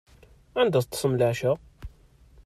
[0.59, 1.51] Anda teṭṭsem leɛca?